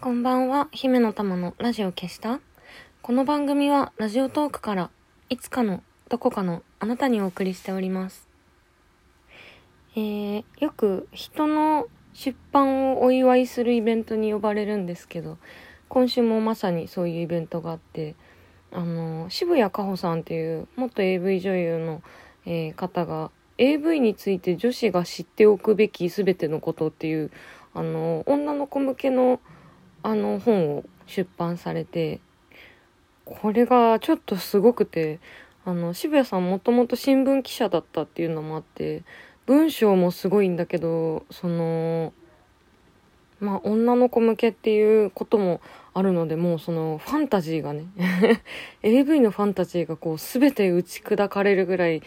[0.00, 0.68] こんばんは。
[0.72, 2.40] 姫の玉のラジオ消した？
[3.02, 4.90] この番組はラジオトークから
[5.30, 8.28] いつかのどこかのあなたにお送りしております。
[9.94, 15.38] えー、よく人の出版をお祝いするイベントに呼ばれるんですけど
[15.88, 18.14] 今週もまさにそういうイベントがあって
[18.72, 22.02] あの渋谷かほさんっていう元 AV 女優の、
[22.44, 27.30] えー方が AV について女子が知っておくべき全てのことっていう
[27.74, 29.40] あの女の子向けの
[30.02, 32.20] あの本を出版されて
[33.24, 35.20] これがちょっとすごくて
[35.64, 39.04] あの渋谷さんもともと新聞記者だったっていうのもあって
[39.46, 42.12] 文章もすごいんだけどその
[43.38, 45.60] まあ女の子向けっていうことも
[45.94, 47.86] あるのでもうそのファンタジーがね
[48.82, 52.02] AV のファンタジーがこう全て打ち砕かれるぐらい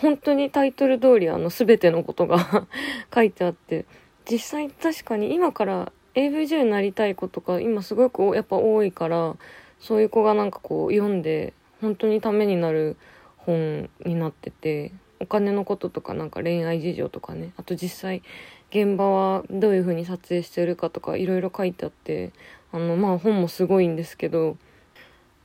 [0.00, 2.66] 本当にタイトル通りあの全てのことが
[3.14, 3.84] 書いてあって
[4.30, 9.36] 実際確かに今から AV 女になりたい子とか今すごくやっぱ多いから
[9.78, 12.96] そういう子がなんかこう読んで本当にためになる
[13.36, 18.22] 本になっててお金のこととかなんか恋愛事情とかねあと実際
[18.70, 22.32] 現場はどういう風に撮影してるかとかいろいろ書いてあって
[22.72, 24.56] あのまあ本もすごいんですけど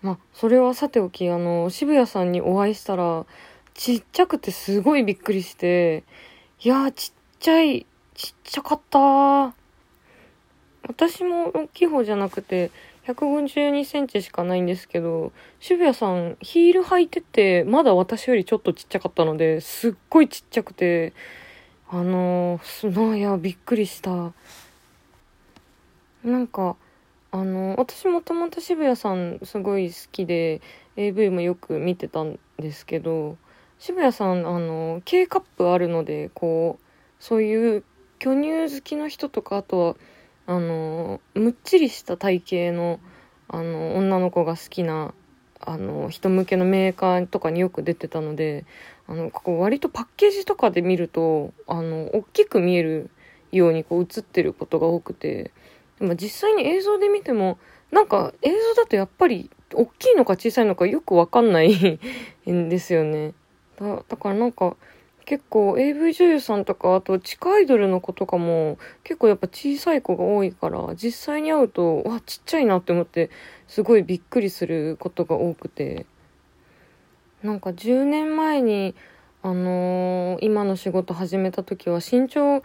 [0.02, 3.26] まあそれはさておきあの渋谷さんにお会いしたら
[3.76, 6.04] ちっちゃくてすごいびっくりして
[6.62, 9.54] いやーちっちゃいちっちゃかった
[10.88, 12.72] 私も大きい方じゃなくて
[13.06, 21.14] 152センチしかないんですけど、渋谷さんヒール履いてて、まだ私よりちょっとちっちゃかったので、すっごいちっちゃくて、
[21.88, 24.34] あのすごいや、びっくりした。
[26.24, 26.76] なんか、
[27.32, 30.62] あの、私もともと渋谷さんすごい好きで、
[30.96, 33.38] AV もよく見てたんですけど、
[33.80, 36.86] 渋谷さん、あの、K カップあるので、こう、
[37.20, 37.84] そういう
[38.20, 39.96] 巨乳好きの人とか、あとは、
[40.48, 43.00] あのむっちりした体型の
[43.48, 45.14] あの女の子が好きな
[45.60, 48.66] あの人向けのメーカーとかによく出てたので
[49.08, 53.10] あのここ割とパッケージとかで見るとあの大きく見える
[53.52, 55.52] ようにこう映ってることが多くて
[56.00, 57.58] でも実際に映像で見ても
[57.92, 62.00] なんか映像だとやっぱり大きいのか小さいのかよくわかんない
[62.50, 63.34] んですよね。
[63.80, 64.76] だだからなんか
[65.26, 73.32] 結構 AV 女優さんとかあと地下アイドルの子とかも結構やっぱ小さい子が多いから実際に会うとわちっちゃいなって思って
[73.68, 76.06] すごいびっくりすることが多くて。
[77.46, 78.96] なんか10年前に
[79.44, 82.64] あのー、今の仕事始めた時は身長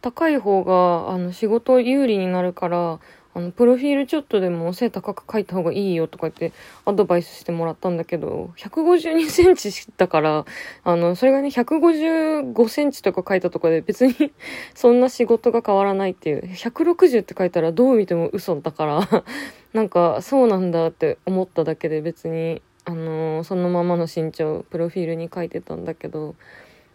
[0.00, 2.98] 高い方があの仕事有利になるから
[3.34, 6.52] あの、プロフィールちょっとでも背高く書いた方がいいよとか言って
[6.84, 10.44] アドバイスしてもらったんだけど、152センチだから、
[10.84, 14.14] あの、それがね、155センチとか書いたとかで別に
[14.74, 19.24] そんな仕事が変わらないっていう、160って書いたらどう見ても嘘だから
[19.72, 26.34] なんかそうなんだって思っただけで別に、あのそのままの身長、プロフィールに書いてたんだけど、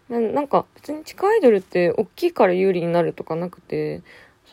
[0.08, 4.02] なんか別に地下アイドルって大きいから有利になるとかなくて、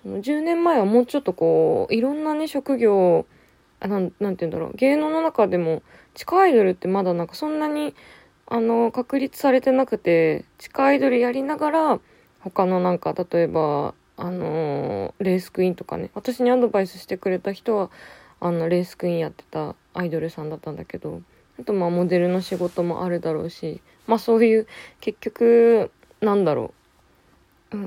[0.06, 3.26] その10年前はもうちょっとこう、いろんなね、職業、
[3.80, 5.82] あなん、なんて言うんだろう、芸能の中でも、
[6.14, 7.96] 地下アイドルってまだなんかそんなに、
[8.46, 12.00] あの、確立されてなくて、地下アイドルやりながら、
[12.42, 17.90] 他のなんか、例えば、あのレースクイーンとかね、私にアドバイスしてくれた人は、
[18.40, 21.24] あの、レースクイーンやってたアイドルさんだったんだけど、
[21.60, 24.68] あとまあモデルの仕事もあるだろうし、まあそういう、
[25.02, 25.92] 結局、
[26.22, 26.74] なんだろう、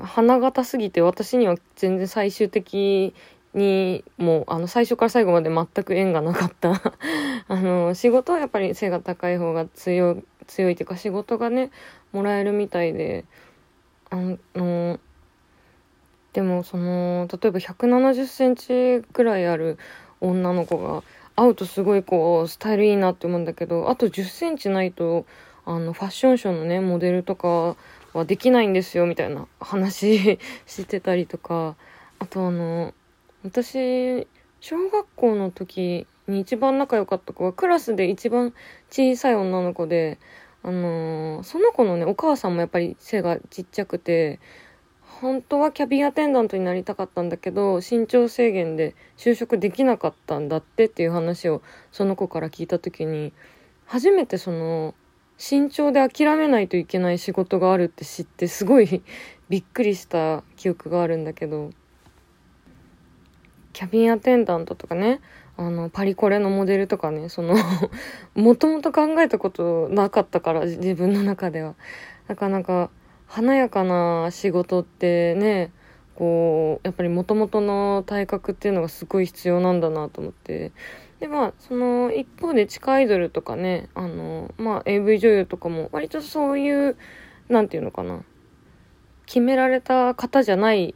[0.03, 3.15] 花形すぎて私には全然最終的
[3.55, 6.81] にもうあの最初から最後まで全く縁がなかった。
[7.49, 11.71] あの仕事はやっぱり背が高い方が強強いっていうか仕事がね
[12.13, 13.25] もらえるみたいで。
[14.11, 14.17] あ
[14.55, 14.99] の
[16.33, 19.79] でもその例えば1 7 0センチぐらいある
[20.21, 21.03] 女の子が
[21.37, 25.27] 会うとすごいこうスタイルいいなって思うんだけどあと1 0センチないと
[25.65, 27.77] あのファッションショーのねモデルとか
[28.15, 31.77] はできないんですよみたいな話 してたりとか。
[32.21, 32.95] あとあの
[33.45, 34.27] 私
[34.61, 38.53] 小学校の時に一番仲良かった子はクラスで一番
[38.91, 40.19] 小さい女の子で
[40.63, 44.41] あのー、その子のねお母さんもやっぱり背がちっちゃくて
[45.21, 51.63] 本当はキャビンアテンダントになりたかったんだけど身長制限で就職できなかったんだってっていう話を
[51.93, 53.33] その子から聞いた時に
[53.87, 54.95] 初めてその
[55.39, 59.03] 身長で諦めないといけない仕事があるって知ってすごい
[59.49, 61.71] びっくりした記憶があるんだけど。
[63.75, 65.21] キャビンアテンダントとかね
[65.57, 67.55] あのパリコレのモデルとかねその
[68.35, 71.77] もともと考えたことなかったから自分の中では。
[72.27, 72.91] なかなか
[73.27, 75.71] 華やかな仕事ってね
[76.17, 80.73] こうやっぱりもともとの体格っていうのがすごい必要なんだなと思って。
[81.21, 86.97] でまあその一方で地下アイドルとかねあの、まあ、AV 女優とかも割とそういう
[87.49, 88.23] 何て言うのかな
[89.27, 90.95] 決められた方じゃない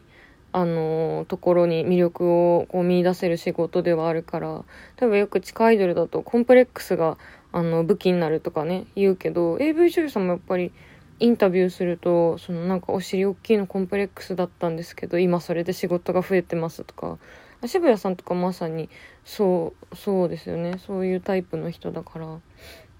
[0.52, 4.64] あのところに魅力をこう見出せる仕事ではあるから
[5.00, 7.16] 例えばよく地下アイドルだとコンプレックスが
[7.52, 10.72] あの武器になるとかね言うけど AV 女優さんもやっぱり
[11.20, 17.18] インタビューするとそのなんかお尻大きいのコンプレックスだったんですけど今それで仕事が増えてますとか
[17.68, 18.88] 渋谷さんとかまさに
[19.24, 20.78] そうそうですよね。
[20.86, 22.40] そういうタイプの人だから。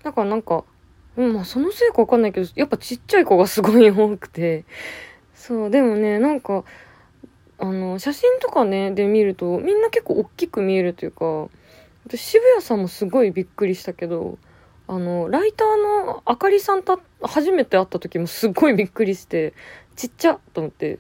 [0.03, 0.65] だからなんか、
[1.17, 4.65] うん、まあそのせいかわかんないけどやっぱちっちゃい子がすごい多くて。
[5.35, 6.65] そうでもねなんか
[7.59, 11.49] あの写真とかねで見るとみんな結構大きく見えるというか
[12.07, 14.39] 私渋谷さんもすごいびっくりしたけど
[14.89, 19.55] あの、ライターのあかりさんと初めて会った時もすごいびっくりして、
[19.97, 20.99] ちっちゃと思って。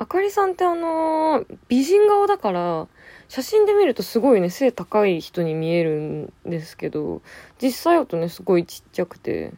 [0.00, 2.86] あかりさんってあの、美人顔だから、
[3.28, 7.20] 写真で見るとすごいね、背高い人に見えるんですけど、
[7.60, 9.52] 実際だとね、すごいちっちゃくて。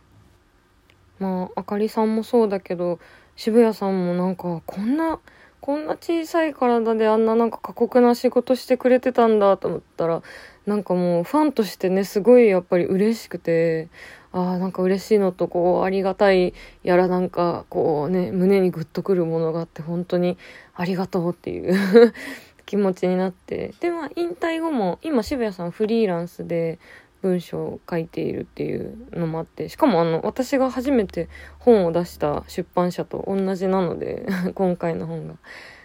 [1.19, 2.98] まあ、あかりさんもそうだけど、
[3.37, 5.20] 渋谷さんもなんか、こんな、
[5.60, 10.22] こんな小さい体であんななんか過酷な仕事してくれてたんだと思ったら、
[10.64, 13.90] なんかもうファンとしてね、すごいやっぱり嬉しくて、
[14.32, 20.38] ああ、なんか嬉しいのと、こう、ありがたいやらなんか、こうね、胸にグッとくるものがあって、本当に
[20.75, 22.12] ありがとうっていう
[22.65, 23.75] 気持ちになって。
[23.81, 26.79] で、まあ、引退後も、今渋谷さんフリーランスで
[27.23, 31.29] 文章を書いているっていうのもあって、しかもあの、私が初めて
[31.59, 35.35] 本を出した出版社と同じなので 今回の本が。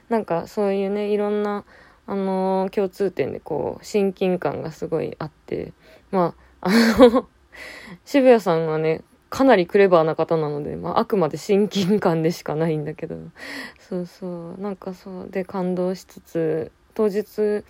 [0.08, 1.66] なんかそういうね、いろんな、
[2.06, 5.74] あのー、共通点でこう、親近感がすごいあって、
[6.12, 7.28] まあ、あの
[8.06, 13.18] 渋谷さんはね、かなりクレバーな方なので、まあ、あくまで親近感でしかないんだけど、
[13.80, 15.30] そうそう、なんかそう。
[15.30, 17.64] で感動しつつ、当日、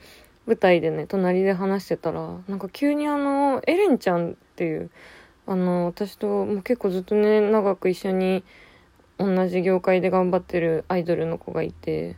[0.45, 4.91] 舞台でね、隣で話してたら、なんか急にあの、エレンちゃんっていう、
[5.47, 8.43] あの、私ともう結構ずっとね、長く一緒に
[9.17, 12.15] 同じ業界で頑張ってるアイドルの子がいて、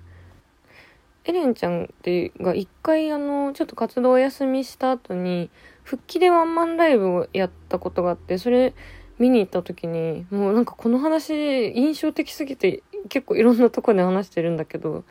[1.23, 5.49] エレンちゃんってが一回あの、ちょっと活動お休みした後に、
[5.87, 8.73] 復帰でワンマンライブをやったことがあって、それ
[9.19, 15.05] 見に行った時に、もうなんかこの話印象的すぎて結構いろんなとこで話してるんだけど、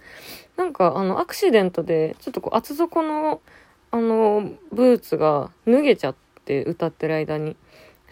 [0.58, 3.40] なんかあのアクシデントでちょっとこう厚底の
[3.90, 6.14] あのブーツが脱げちゃっ
[6.44, 7.56] て歌ってる間に。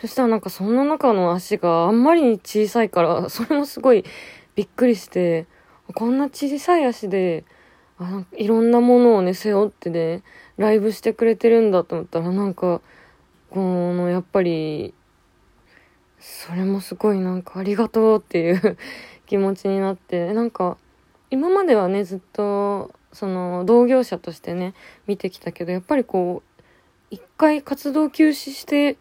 [0.01, 4.07] そしたらなんかそんな中の足があんまりに小さいから、それもすごい
[4.55, 5.45] びっくりして、
[5.95, 7.45] こんな小さい足で
[7.99, 10.23] あいろんなものをね、背負ってね、
[10.57, 12.81] ライブしてくれてるんだと思ったら、なんか、
[13.51, 14.95] この、やっぱり、
[16.21, 18.79] それもすごいなんかありがとうっていう
[19.27, 20.77] 気持ちになって、なんか、
[21.31, 24.75] 今まではね、ずっと、その、同業者としてね、
[25.07, 26.63] 見てきたけど、やっぱりこう、
[27.11, 28.97] 一回活動休止して、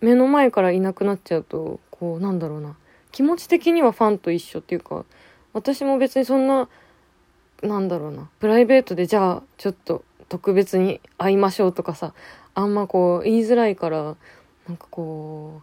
[0.00, 2.76] 目の前からいなくなっちゃうと、こう、なんだろうな、
[3.10, 5.04] 気持ち的にはファンと一緒っていうか、
[5.54, 6.68] 私も別にそんな、
[7.62, 12.12] なんだろうなプライベートでじゃあちょっと特別に会いましょうとかさ
[12.54, 14.16] あんまこう言いづらいから
[14.66, 15.62] なんかこ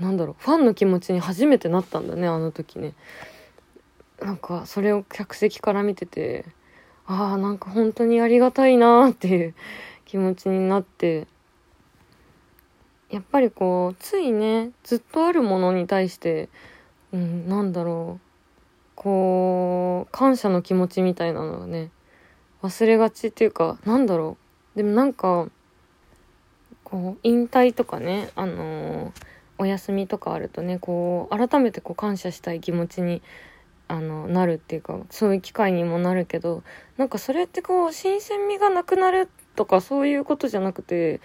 [0.00, 2.94] うなんだろうファンの気持ちに初めてなったんだねあの時ね。
[4.20, 6.46] なんかそれを客席から見てて
[7.06, 9.54] ああなんか本当にありがたいなっていう
[10.04, 11.28] 気持ちになって。
[13.08, 16.48] やっぱりこうついねずっとあるものに対して
[17.12, 18.28] うんなんだろう
[18.96, 21.90] こう感謝の気持ちみたいなのがね
[22.62, 24.36] 忘れがちっていうかなんだろ
[24.74, 24.78] う。
[24.78, 25.48] でもなんか
[26.84, 29.12] こう引退とかねあのー、
[29.58, 33.22] お休みとかあるとねこう改めてこう感謝したい気持ちに
[33.88, 36.62] あのなるっていうかそういう機会にもなるけど
[36.96, 41.20] なんかそれってこう新鮮味がなくなるとかそういうことじゃなくて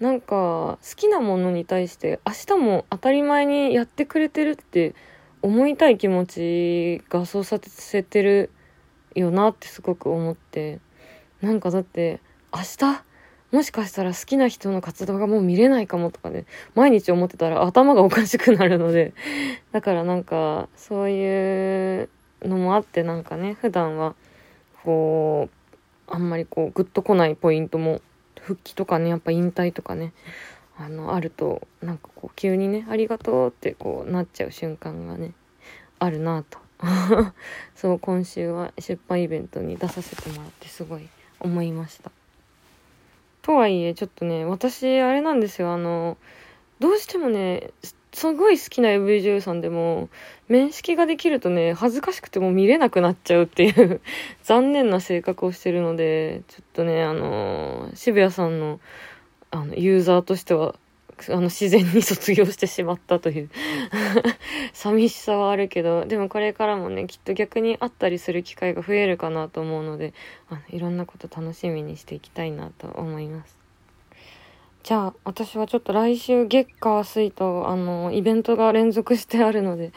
[0.00, 4.94] なんか好きなものに対して明日も当たり前にやってくれてるって
[5.42, 8.50] 思いたい気持ちがそうさせてる
[9.14, 10.80] よなってすごく思って。
[11.40, 12.20] なんかだって
[12.52, 13.04] 明日？
[13.52, 16.44] もしかしたら好きな人の活動がもう見れないかもとかね、
[16.74, 19.14] 毎日思ってたら頭がおかしくなるので、
[19.70, 22.08] だからなんか、そういう
[22.42, 24.16] のもあってなんかね、普段は、
[24.82, 28.00] こう、あんまりこう、グッとこないポイントも、
[28.40, 30.14] 復帰とかね、やっぱ引退とかね、
[30.76, 35.30] あの、あると、なんかこう、急にね、ありがとうってこう、なっちゃう瞬間がね、
[36.00, 36.58] あるなと。
[37.74, 41.08] そう、今週は出版イベントに出させてもらってすごい
[41.40, 42.10] 思いました。
[43.42, 46.16] とはいえ、ちょっとね、私、あれなんですよ、あの、
[46.80, 47.70] どうしてもね、
[48.14, 50.08] すごい好きな AV 女優さんでも、
[50.48, 54.00] 面識ができるとね、恥ずかしくても見れなくなっちゃうっていう
[54.44, 58.80] 残念な性格をしてるので、ちょっとね、あの、渋谷さんの、
[59.50, 60.76] あの、ユーザーとしては、
[61.28, 63.50] あの、自然に卒業してしまったという
[64.72, 70.14] 寂しさはあるけど、でもこれからもね、きっと逆に会ったりする機会が増えるかなと思うので、
[70.48, 73.64] あのいろんなこと楽しみにしていきたいなと思います。
[74.84, 79.92] じゃあ、私はちょっと来週月火水と、あの、イベントが連続してあるので、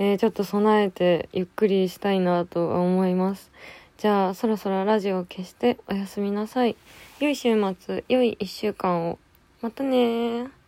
[0.00, 3.52] えー、ちょっと備えてゆっくりしたいなと思います。
[3.98, 6.74] じゃあ、そろそろラジオを消しておやすみなさい。
[7.20, 9.20] 良い週末、良い一週間を。
[9.60, 10.61] またね